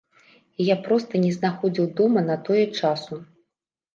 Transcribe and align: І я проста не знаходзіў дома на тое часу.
І 0.63 0.65
я 0.67 0.77
проста 0.87 1.19
не 1.25 1.29
знаходзіў 1.35 1.85
дома 1.99 2.23
на 2.29 2.37
тое 2.47 2.63
часу. 2.79 3.21